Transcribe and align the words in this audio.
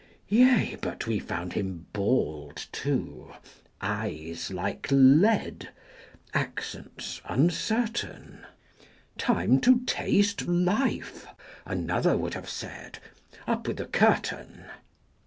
Yea, 0.29 0.75
but 0.81 1.05
we 1.05 1.19
found 1.19 1.53
him 1.53 1.85
bald, 1.93 2.65
too, 2.71 3.31
eyes 3.81 4.49
like 4.49 4.87
lead, 4.89 5.69
Accents 6.33 7.21
uncertain: 7.25 8.43
"Time 9.19 9.59
to 9.61 9.81
taste 9.81 10.47
life," 10.47 11.27
another 11.67 12.17
would 12.17 12.33
have 12.33 12.49
said, 12.49 12.95
55 13.33 13.43
"Up 13.49 13.67
with 13.67 13.77
the 13.77 13.85
curtain!" 13.85 14.63